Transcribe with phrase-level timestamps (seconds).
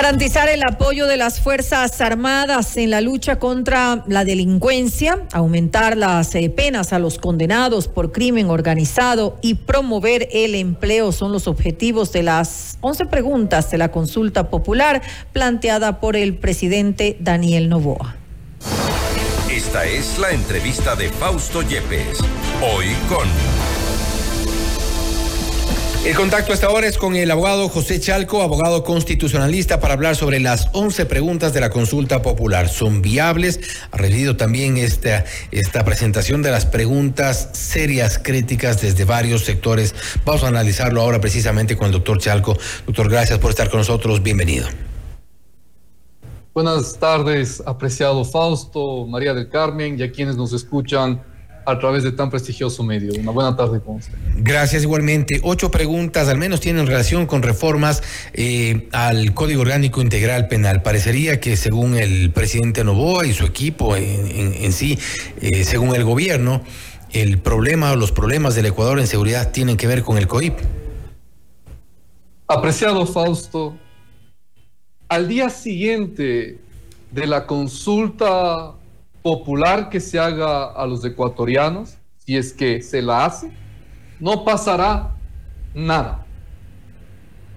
[0.00, 6.32] Garantizar el apoyo de las Fuerzas Armadas en la lucha contra la delincuencia, aumentar las
[6.36, 12.12] eh, penas a los condenados por crimen organizado y promover el empleo son los objetivos
[12.12, 18.14] de las 11 preguntas de la consulta popular planteada por el presidente Daniel Novoa.
[19.50, 22.20] Esta es la entrevista de Fausto Yepes,
[22.62, 23.67] hoy con...
[26.08, 30.40] El contacto hasta ahora es con el abogado José Chalco, abogado constitucionalista, para hablar sobre
[30.40, 32.70] las 11 preguntas de la consulta popular.
[32.70, 33.60] ¿Son viables?
[33.90, 39.94] Ha recibido también esta, esta presentación de las preguntas serias, críticas desde varios sectores.
[40.24, 42.56] Vamos a analizarlo ahora precisamente con el doctor Chalco.
[42.86, 44.22] Doctor, gracias por estar con nosotros.
[44.22, 44.66] Bienvenido.
[46.54, 51.22] Buenas tardes, apreciado Fausto, María del Carmen y a quienes nos escuchan
[51.68, 53.12] a través de tan prestigioso medio.
[53.20, 54.14] Una buena tarde con usted.
[54.36, 55.38] Gracias igualmente.
[55.42, 58.02] Ocho preguntas al menos tienen relación con reformas
[58.32, 60.80] eh, al Código Orgánico Integral Penal.
[60.80, 64.98] Parecería que según el presidente Novoa y su equipo en, sí,
[65.42, 66.62] eh, según el gobierno,
[67.12, 70.54] el problema o los problemas del Ecuador en seguridad tienen que ver con el COIP.
[72.46, 73.76] Apreciado Fausto,
[75.10, 76.56] al día siguiente
[77.10, 78.77] de la consulta
[79.22, 83.50] popular que se haga a los ecuatorianos, si es que se la hace,
[84.20, 85.16] no pasará
[85.74, 86.24] nada.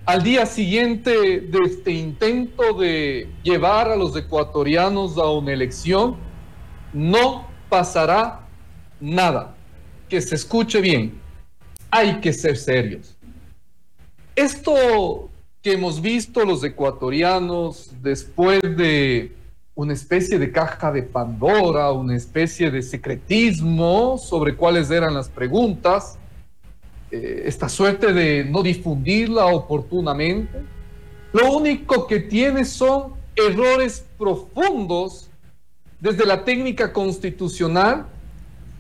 [0.06, 6.18] Al día siguiente de este intento de llevar a los ecuatorianos a una elección,
[6.92, 8.48] no pasará
[9.00, 9.56] nada.
[10.10, 11.20] Que se escuche bien,
[11.90, 13.16] hay que ser serios.
[14.36, 15.30] Esto
[15.62, 19.36] que hemos visto los ecuatorianos después de
[19.76, 26.18] una especie de caja de Pandora, una especie de secretismo sobre cuáles eran las preguntas,
[27.10, 30.60] eh, esta suerte de no difundirla oportunamente.
[31.34, 35.30] Lo único que tiene son errores profundos
[36.00, 38.08] desde la técnica constitucional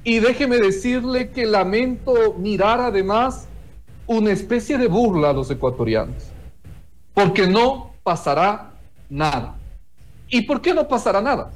[0.03, 3.47] y déjeme decirle que lamento mirar además
[4.07, 6.23] una especie de burla a los ecuatorianos,
[7.13, 8.73] porque no pasará
[9.09, 9.60] nada.
[10.31, 11.51] ¿Y por qué no pasará nada?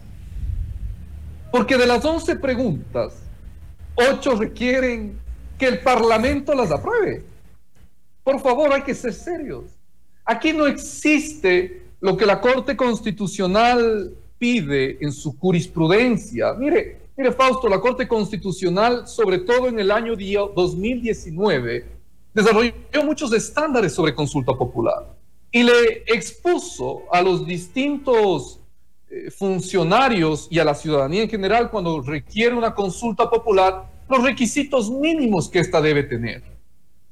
[1.50, 3.14] Porque de las 11 preguntas,
[3.96, 5.18] 8 requieren
[5.58, 7.24] que el Parlamento las apruebe.
[8.22, 9.64] Por favor, hay que ser serios.
[10.26, 16.54] Aquí no existe lo que la Corte Constitucional pide en su jurisprudencia.
[16.56, 21.86] Mire, mire Fausto, la Corte Constitucional, sobre todo en el año 2019,
[22.34, 22.74] desarrolló
[23.06, 25.16] muchos estándares sobre consulta popular
[25.50, 28.60] y le expuso a los distintos
[29.38, 35.50] funcionarios y a la ciudadanía en general cuando requiere una consulta popular los requisitos mínimos
[35.50, 36.44] que ésta debe tener,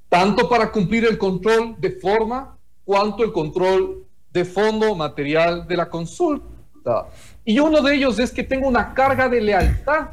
[0.09, 5.89] tanto para cumplir el control de forma cuanto el control de fondo material de la
[5.89, 7.07] consulta.
[7.45, 10.09] Y uno de ellos es que tenga una carga de lealtad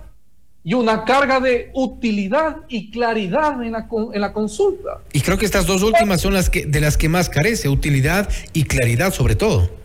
[0.62, 5.01] y una carga de utilidad y claridad en la, en la consulta.
[5.12, 8.29] Y creo que estas dos últimas son las que, de las que más carece, utilidad
[8.53, 9.80] y claridad sobre todo.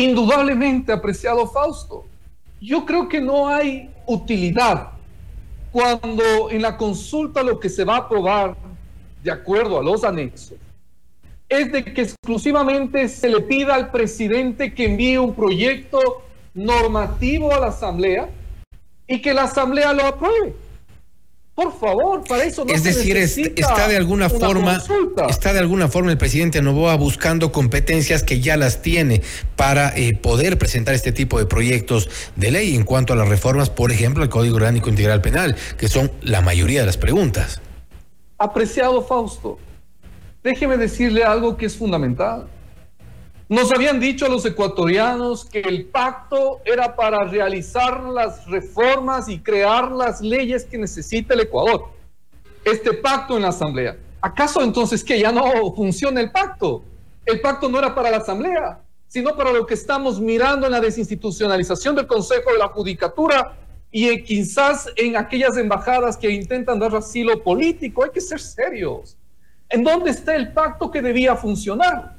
[0.00, 2.06] Indudablemente, apreciado Fausto,
[2.60, 4.90] yo creo que no hay utilidad
[5.72, 8.56] cuando en la consulta lo que se va a aprobar,
[9.22, 10.56] de acuerdo a los anexos,
[11.48, 16.22] es de que exclusivamente se le pida al presidente que envíe un proyecto
[16.54, 18.28] normativo a la Asamblea
[19.08, 20.54] y que la Asamblea lo apruebe.
[21.58, 24.80] Por favor, para eso no Es decir, está de alguna forma
[25.28, 29.22] está de alguna forma el presidente Novoa buscando competencias que ya las tiene
[29.56, 33.70] para eh, poder presentar este tipo de proyectos de ley en cuanto a las reformas,
[33.70, 37.60] por ejemplo, el Código Orgánico Integral Penal, que son la mayoría de las preguntas.
[38.38, 39.58] Apreciado Fausto,
[40.44, 42.46] déjeme decirle algo que es fundamental.
[43.50, 49.90] Nos habían dicho los ecuatorianos que el pacto era para realizar las reformas y crear
[49.90, 51.86] las leyes que necesita el Ecuador.
[52.62, 53.96] Este pacto en la Asamblea.
[54.20, 56.82] ¿Acaso entonces que ya no funciona el pacto?
[57.24, 60.80] El pacto no era para la Asamblea, sino para lo que estamos mirando en la
[60.80, 63.56] desinstitucionalización del Consejo de la Judicatura
[63.90, 68.04] y quizás en aquellas embajadas que intentan dar asilo político.
[68.04, 69.16] Hay que ser serios.
[69.70, 72.17] ¿En dónde está el pacto que debía funcionar?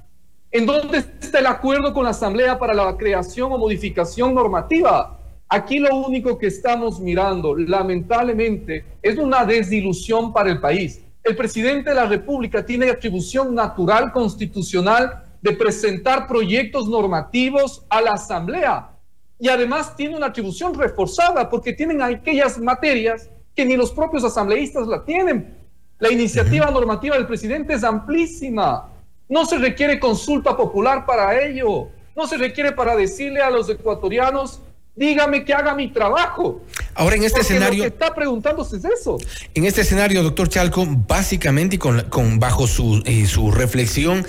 [0.52, 5.20] ¿En dónde está el acuerdo con la Asamblea para la creación o modificación normativa?
[5.48, 11.02] Aquí lo único que estamos mirando, lamentablemente, es una desilusión para el país.
[11.24, 18.14] El presidente de la República tiene atribución natural constitucional de presentar proyectos normativos a la
[18.14, 18.90] Asamblea.
[19.38, 24.88] Y además tiene una atribución reforzada porque tienen aquellas materias que ni los propios asambleístas
[24.88, 25.60] la tienen.
[26.00, 28.90] La iniciativa normativa del presidente es amplísima.
[29.30, 31.90] No se requiere consulta popular para ello.
[32.16, 34.60] no se requiere para decirle a los ecuatorianos,
[34.94, 36.62] dígame que haga mi trabajo.
[36.94, 37.86] Ahora en este escenario...
[37.86, 39.18] Lo que está preguntándose es eso.
[39.54, 44.26] En este escenario, doctor Chalco, básicamente y con, con bajo su, eh, su reflexión,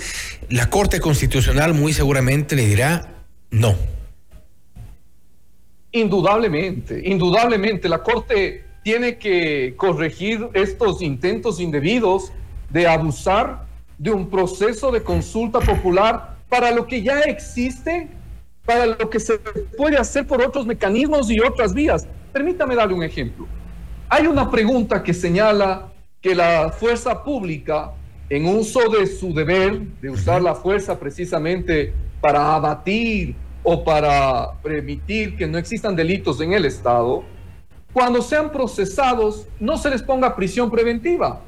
[0.49, 3.75] la Corte Constitucional muy seguramente le dirá no.
[5.91, 12.31] Indudablemente, indudablemente la Corte tiene que corregir estos intentos indebidos
[12.69, 13.65] de abusar
[14.01, 18.07] de un proceso de consulta popular para lo que ya existe,
[18.65, 19.37] para lo que se
[19.77, 22.07] puede hacer por otros mecanismos y otras vías.
[22.33, 23.45] Permítame darle un ejemplo.
[24.09, 27.91] Hay una pregunta que señala que la fuerza pública,
[28.27, 35.37] en uso de su deber de usar la fuerza precisamente para abatir o para permitir
[35.37, 37.23] que no existan delitos en el Estado,
[37.93, 41.43] cuando sean procesados no se les ponga prisión preventiva.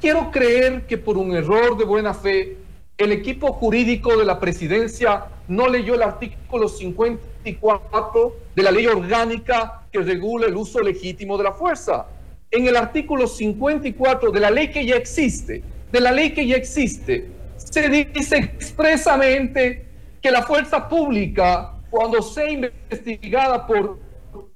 [0.00, 2.56] Quiero creer que por un error de buena fe,
[2.96, 9.82] el equipo jurídico de la presidencia no leyó el artículo 54 de la ley orgánica
[9.90, 12.06] que regula el uso legítimo de la fuerza.
[12.48, 16.56] En el artículo 54 de la ley que ya existe, de la ley que ya
[16.56, 19.84] existe, se dice expresamente
[20.22, 23.98] que la fuerza pública, cuando sea investigada por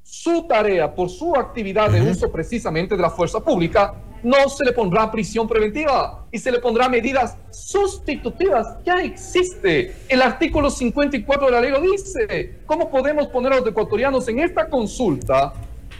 [0.04, 4.72] su tarea, por su actividad de uso precisamente de la fuerza pública, no se le
[4.72, 8.76] pondrá prisión preventiva y se le pondrá medidas sustitutivas.
[8.84, 9.94] Ya existe.
[10.08, 12.60] El artículo 54 de la ley dice.
[12.66, 15.52] ¿Cómo podemos poner a los ecuatorianos en esta consulta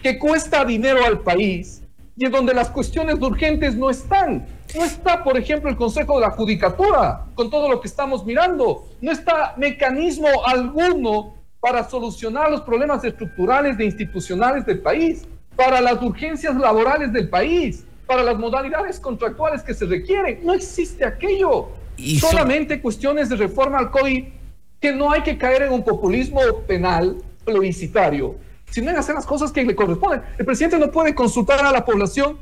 [0.02, 1.82] que cuesta dinero al país
[2.16, 4.46] y en donde las cuestiones urgentes no están?
[4.76, 8.88] No está, por ejemplo, el Consejo de la Judicatura con todo lo que estamos mirando.
[9.00, 16.00] No está mecanismo alguno para solucionar los problemas estructurales e institucionales del país, para las
[16.02, 20.41] urgencias laborales del país para las modalidades contractuales que se requieren.
[20.44, 21.69] No existe aquello.
[21.97, 24.31] Y Solamente cuestiones de reforma al COI
[24.79, 27.17] que no hay que caer en un populismo penal
[27.47, 28.37] plebiscitario,
[28.70, 30.20] sino en hacer las cosas que le corresponden.
[30.37, 32.37] El presidente no puede consultar a la población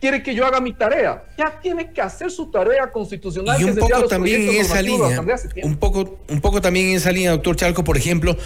[0.00, 1.22] quiere que yo haga mi tarea.
[1.36, 3.60] Ya tiene que hacer su tarea constitucional.
[3.60, 5.22] Y un poco también en esa línea,
[5.62, 8.36] un poco, un poco también en esa línea, doctor Chalco, por ejemplo,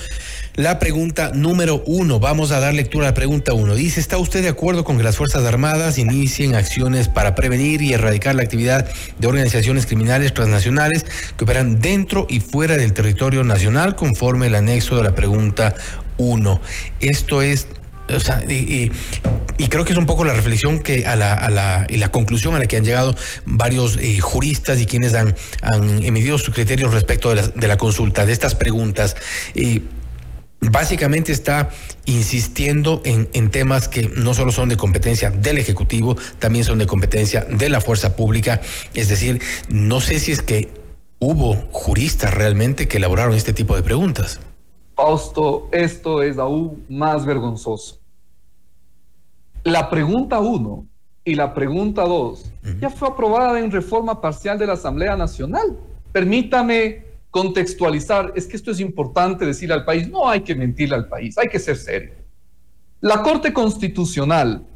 [0.57, 3.75] la pregunta número uno, vamos a dar lectura a la pregunta uno.
[3.75, 7.93] Dice, ¿está usted de acuerdo con que las Fuerzas Armadas inicien acciones para prevenir y
[7.93, 11.07] erradicar la actividad de organizaciones criminales transnacionales
[11.37, 15.75] que operan dentro y fuera del territorio nacional conforme el anexo de la pregunta
[16.17, 16.61] uno?
[17.01, 17.69] Esto es
[18.13, 18.93] o sea, y,
[19.69, 22.55] creo que es un poco la reflexión que a la, a la, y la conclusión
[22.55, 23.15] a la que han llegado
[23.45, 27.77] varios eh, juristas y quienes han, han, emitido sus criterios respecto de la, de la
[27.77, 29.17] consulta, de estas preguntas.
[30.61, 31.71] básicamente está
[32.07, 36.87] insistiendo en, en, temas que no solo son de competencia del Ejecutivo, también son de
[36.87, 38.61] competencia de la fuerza pública.
[38.95, 40.71] Es decir, no sé si es que
[41.19, 44.41] hubo juristas realmente que elaboraron este tipo de preguntas.
[44.95, 48.04] Fausto, esto es aún más vergonzoso.
[49.65, 50.87] La pregunta uno
[51.25, 55.79] y la pregunta dos ya fue aprobada en reforma parcial de la Asamblea Nacional.
[56.13, 61.09] Permítame contextualizar, es que esto es importante decirle al país, no hay que mentirle al
[61.09, 62.13] país, hay que ser serio.
[63.01, 64.67] La Corte Constitucional,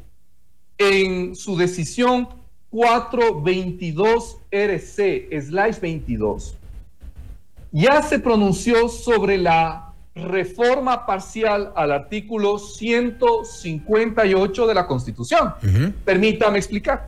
[0.77, 2.27] en su decisión
[2.71, 6.57] 422 RC, slash 22,
[7.71, 9.88] ya se pronunció sobre la
[10.19, 15.53] reforma parcial al artículo 158 de la Constitución.
[16.05, 17.07] Permítame explicar.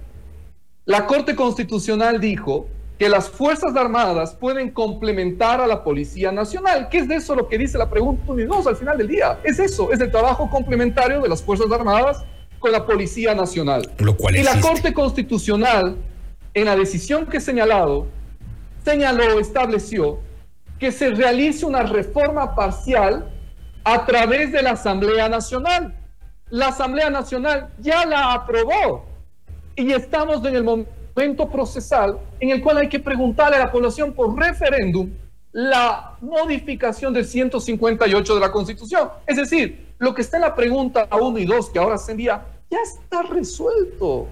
[0.85, 6.87] La Corte Constitucional dijo que las Fuerzas Armadas pueden complementar a la Policía Nacional.
[6.89, 9.39] ¿Qué es de eso lo que dice la pregunta dos al final del día?
[9.43, 12.23] Es eso, es el trabajo complementario de las Fuerzas Armadas
[12.59, 13.91] con la Policía Nacional.
[13.97, 15.97] Lo cual y la Corte Constitucional,
[16.53, 18.07] en la decisión que he señalado,
[18.85, 20.19] señaló, estableció
[20.81, 23.29] que se realice una reforma parcial
[23.83, 25.93] a través de la Asamblea Nacional.
[26.49, 29.05] La Asamblea Nacional ya la aprobó
[29.75, 34.13] y estamos en el momento procesal en el cual hay que preguntarle a la población
[34.13, 35.11] por referéndum
[35.51, 39.07] la modificación del 158 de la Constitución.
[39.27, 42.43] Es decir, lo que está en la pregunta 1 y 2 que ahora se envía
[42.71, 44.27] ya está resuelto.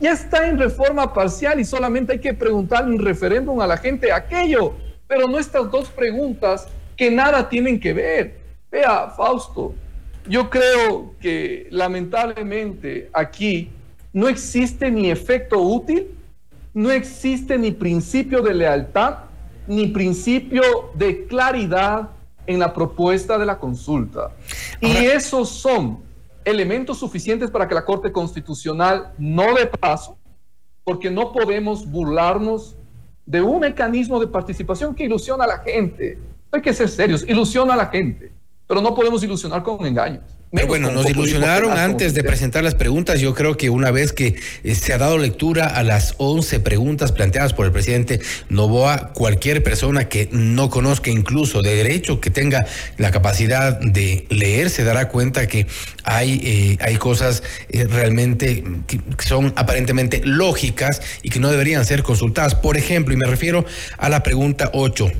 [0.00, 4.12] Ya está en reforma parcial y solamente hay que preguntarle un referéndum a la gente
[4.12, 4.74] aquello
[5.06, 8.40] pero no estas dos preguntas que nada tienen que ver.
[8.70, 9.74] Vea, Fausto,
[10.28, 13.70] yo creo que lamentablemente aquí
[14.12, 16.08] no existe ni efecto útil,
[16.72, 19.18] no existe ni principio de lealtad,
[19.66, 20.62] ni principio
[20.94, 22.10] de claridad
[22.46, 24.30] en la propuesta de la consulta.
[24.80, 26.02] Y esos son
[26.44, 30.18] elementos suficientes para que la Corte Constitucional no dé paso,
[30.84, 32.76] porque no podemos burlarnos
[33.26, 36.18] de un mecanismo de participación que ilusiona a la gente.
[36.50, 37.24] Hay que ser serios.
[37.28, 38.32] Ilusiona a la gente,
[38.66, 40.22] pero no podemos ilusionar con engaños.
[40.54, 43.20] Pero bueno, nos ilusionaron antes de presentar las preguntas.
[43.20, 47.10] Yo creo que una vez que eh, se ha dado lectura a las 11 preguntas
[47.10, 48.20] planteadas por el presidente
[48.50, 52.66] Novoa, cualquier persona que no conozca incluso de derecho, que tenga
[52.98, 55.66] la capacidad de leer, se dará cuenta que
[56.04, 62.04] hay, eh, hay cosas eh, realmente que son aparentemente lógicas y que no deberían ser
[62.04, 62.54] consultadas.
[62.54, 63.64] Por ejemplo, y me refiero
[63.98, 65.10] a la pregunta 8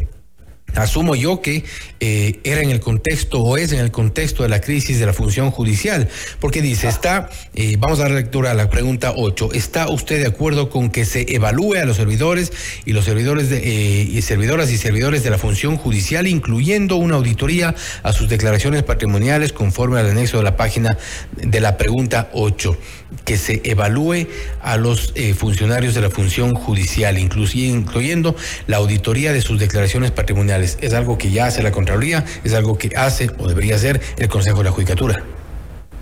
[0.74, 1.64] Asumo yo que
[2.00, 5.12] eh, era en el contexto o es en el contexto de la crisis de la
[5.12, 6.08] función judicial,
[6.40, 10.26] porque dice, está, eh, vamos a dar lectura a la pregunta 8, ¿está usted de
[10.26, 12.52] acuerdo con que se evalúe a los servidores
[12.84, 17.14] y los servidores de, eh, y servidoras y servidores de la función judicial, incluyendo una
[17.14, 20.98] auditoría a sus declaraciones patrimoniales conforme al anexo de la página
[21.36, 22.76] de la pregunta 8?
[23.24, 24.26] Que se evalúe
[24.60, 28.34] a los funcionarios de la función judicial, incluyendo
[28.66, 32.76] la auditoría de sus declaraciones patrimoniales es algo que ya hace la Contraloría, es algo
[32.76, 35.24] que hace o debería hacer el Consejo de la Judicatura.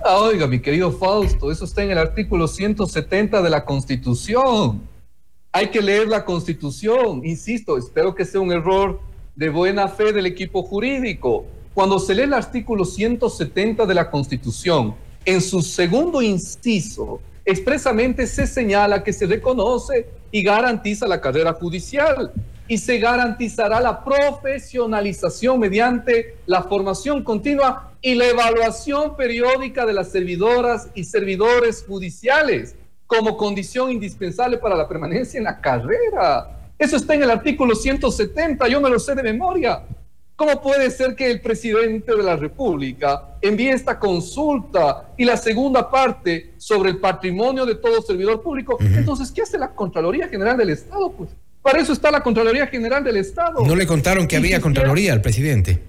[0.04, 4.82] Ah, oiga, mi querido Fausto, eso está en el artículo 170 de la Constitución.
[5.52, 9.00] Hay que leer la Constitución, insisto, espero que sea un error
[9.36, 11.44] de buena fe del equipo jurídico.
[11.74, 18.46] Cuando se lee el artículo 170 de la Constitución, en su segundo inciso, expresamente se
[18.46, 22.32] señala que se reconoce y garantiza la carrera judicial
[22.68, 30.10] y se garantizará la profesionalización mediante la formación continua y la evaluación periódica de las
[30.10, 32.74] servidoras y servidores judiciales
[33.06, 36.58] como condición indispensable para la permanencia en la carrera.
[36.78, 39.82] Eso está en el artículo 170, yo me lo sé de memoria.
[40.34, 45.88] ¿Cómo puede ser que el presidente de la República envíe esta consulta y la segunda
[45.88, 48.78] parte sobre el patrimonio de todo servidor público?
[48.80, 51.12] Entonces, ¿qué hace la Contraloría General del Estado?
[51.12, 51.30] Pues
[51.62, 53.64] para eso está la Contraloría General del Estado.
[53.64, 55.80] No le contaron que había Contraloría al presidente.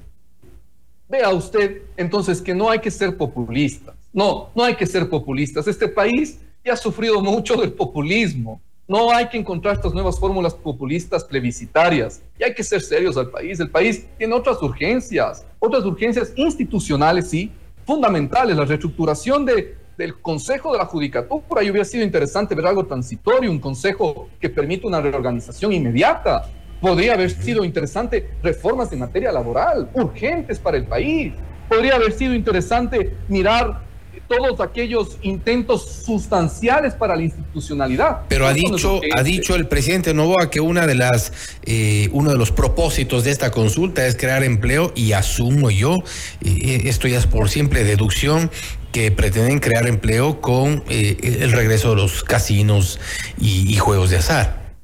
[1.10, 3.96] Vea usted, entonces, que no hay que ser populistas.
[4.14, 5.68] No, no hay que ser populistas.
[5.68, 8.62] Este país ya ha sufrido mucho del populismo.
[8.88, 12.22] No hay que encontrar estas nuevas fórmulas populistas plebiscitarias.
[12.40, 13.60] Y hay que ser serios al país.
[13.60, 17.52] El país tiene otras urgencias, otras urgencias institucionales, sí,
[17.86, 18.56] fundamentales.
[18.56, 23.50] La reestructuración de del Consejo de la Judicatura y hubiera sido interesante ver algo transitorio,
[23.52, 26.50] un consejo que permita una reorganización inmediata.
[26.82, 31.34] Podría haber sido interesante reformas en materia laboral, urgentes para el país.
[31.70, 33.82] Podría haber sido interesante mirar
[34.28, 38.22] todos aquellos intentos sustanciales para la institucionalidad.
[38.28, 41.32] Pero ha dicho, ha dicho el presidente Novoa que una de las,
[41.64, 46.04] eh, uno de los propósitos de esta consulta es crear empleo y asumo yo,
[46.42, 48.50] eh, esto ya es por simple deducción,
[48.94, 53.00] que pretenden crear empleo con eh, el regreso de los casinos
[53.40, 54.76] y, juegos de azar.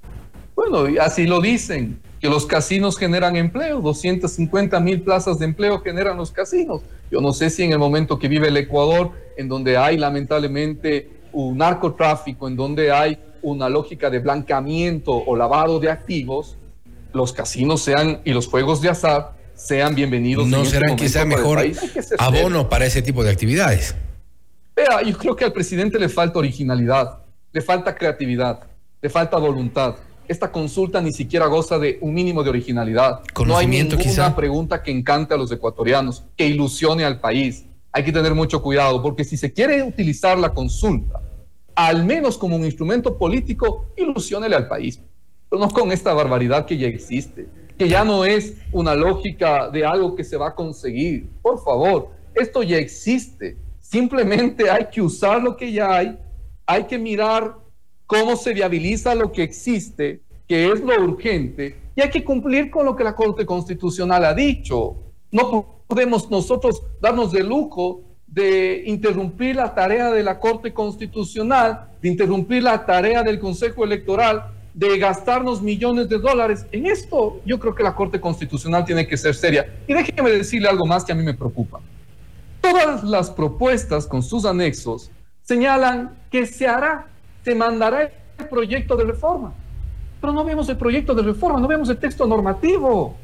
[0.56, 6.18] Bueno, así lo dicen, que los casinos generan empleo, 250 mil plazas de empleo generan
[6.18, 6.82] los casinos.
[7.10, 11.10] Yo no sé si en el momento que vive el Ecuador, en donde hay lamentablemente
[11.32, 16.58] un narcotráfico, en donde hay una lógica de blanqueamiento o lavado de activos,
[17.14, 20.48] los casinos sean y los juegos de azar sean bienvenidos.
[20.48, 21.60] No este serán quizá mejor
[22.18, 23.96] abono para ese tipo de actividades.
[24.76, 27.20] Vea, yo creo que al presidente le falta originalidad,
[27.52, 28.62] le falta creatividad,
[29.02, 29.96] le falta voluntad.
[30.28, 33.22] Esta consulta ni siquiera goza de un mínimo de originalidad.
[33.46, 37.66] No hay ninguna pregunta que encante a los ecuatorianos, que ilusione al país.
[37.92, 41.20] Hay que tener mucho cuidado, porque si se quiere utilizar la consulta,
[41.76, 45.02] al menos como un instrumento político, ilusionele al país,
[45.50, 47.48] pero no con esta barbaridad que ya existe
[47.80, 51.30] que ya no es una lógica de algo que se va a conseguir.
[51.42, 53.56] Por favor, esto ya existe.
[53.80, 56.20] Simplemente hay que usar lo que ya hay,
[56.66, 57.56] hay que mirar
[58.06, 62.86] cómo se viabiliza lo que existe, que es lo urgente, y hay que cumplir con
[62.86, 64.98] lo que la Corte Constitucional ha dicho.
[65.32, 72.10] No podemos nosotros darnos de lujo de interrumpir la tarea de la Corte Constitucional, de
[72.10, 76.66] interrumpir la tarea del Consejo Electoral de gastarnos millones de dólares.
[76.72, 79.70] En esto yo creo que la Corte Constitucional tiene que ser seria.
[79.86, 81.82] Y déjeme decirle algo más que a mí me preocupa.
[82.62, 87.08] Todas las propuestas con sus anexos señalan que se hará,
[87.44, 88.04] se mandará
[88.38, 89.54] el proyecto de reforma.
[90.22, 93.18] Pero no vemos el proyecto de reforma, no vemos el texto normativo.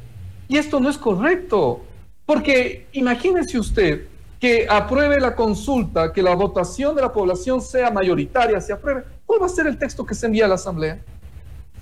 [0.48, 1.80] Y esto no es correcto.
[2.26, 4.06] Porque imagínese usted
[4.38, 9.04] que apruebe la consulta, que la votación de la población sea mayoritaria, se apruebe.
[9.24, 11.00] ¿Cuál va a ser el texto que se envía a la Asamblea?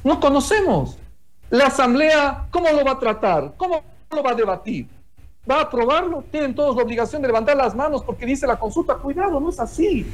[0.04, 0.98] No conocemos.
[1.48, 3.54] La Asamblea, ¿cómo lo va a tratar?
[3.56, 4.86] ¿Cómo lo va a debatir?
[5.50, 6.22] ¿Va a aprobarlo?
[6.30, 8.96] Tienen todos la obligación de levantar las manos porque dice la consulta.
[8.96, 10.06] Cuidado, no es así.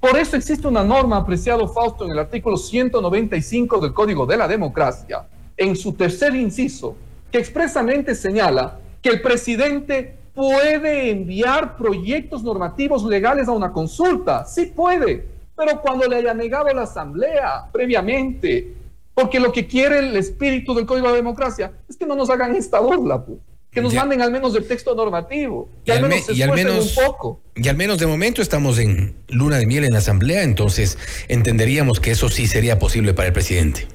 [0.00, 4.46] Por eso existe una norma, apreciado Fausto, en el artículo 195 del Código de la
[4.46, 5.26] Democracia,
[5.56, 6.94] en su tercer inciso,
[7.32, 14.44] que expresamente señala que el presidente puede enviar proyectos normativos legales a una consulta.
[14.44, 15.26] Sí puede,
[15.56, 18.77] pero cuando le haya negado la asamblea previamente,
[19.18, 22.54] porque lo que quiere el espíritu del Código de Democracia es que no nos hagan
[22.54, 23.40] esta burla, pues.
[23.68, 26.96] que nos manden al menos el texto normativo, que al menos se y al menos,
[26.96, 27.40] un poco.
[27.56, 31.98] Y al menos de momento estamos en luna de miel en la asamblea, entonces entenderíamos
[31.98, 33.88] que eso sí sería posible para el presidente.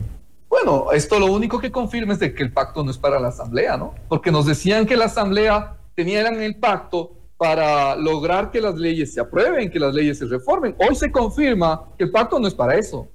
[0.50, 3.30] Bueno, esto lo único que confirma es de que el pacto no es para la
[3.30, 3.96] asamblea, ¿no?
[4.10, 9.22] Porque nos decían que la asamblea tenían el pacto para lograr que las leyes se
[9.22, 10.76] aprueben, que las leyes se reformen.
[10.86, 13.08] Hoy se confirma que el pacto no es para eso.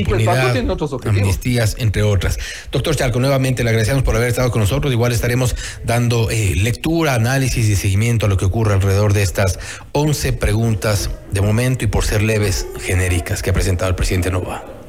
[0.00, 1.22] Y otros objetivos.
[1.22, 2.38] amnistías, entre otras.
[2.70, 4.92] Doctor Chalco, nuevamente le agradecemos por haber estado con nosotros.
[4.92, 9.58] Igual estaremos dando eh, lectura, análisis y seguimiento a lo que ocurre alrededor de estas
[9.92, 14.81] 11 preguntas de momento y por ser leves, genéricas que ha presentado el presidente Nova.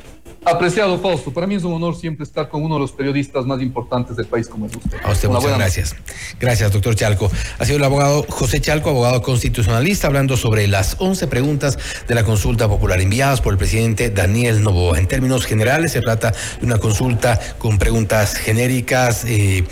[0.45, 3.61] Apreciado Fausto, para mí es un honor siempre estar con uno de los periodistas más
[3.61, 4.97] importantes del país como es usted.
[5.03, 5.95] A usted muchas gracias.
[6.39, 7.31] Gracias, doctor Chalco.
[7.59, 12.25] Ha sido el abogado José Chalco, abogado constitucionalista, hablando sobre las 11 preguntas de la
[12.25, 14.99] consulta popular enviadas por el presidente Daniel Novoa.
[14.99, 19.63] En términos generales, se trata de una consulta con preguntas genéricas, eh,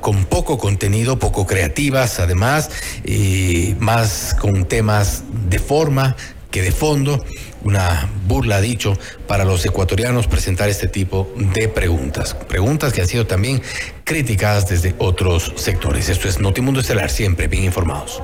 [0.00, 2.70] con poco contenido, poco creativas, además,
[3.04, 6.16] eh, más con temas de forma
[6.50, 7.24] que de fondo
[7.62, 12.34] una burla, dicho, para los ecuatorianos presentar este tipo de preguntas.
[12.34, 13.62] Preguntas que han sido también
[14.04, 16.08] criticadas desde otros sectores.
[16.08, 18.22] Esto es Notimundo Estelar, siempre bien informados.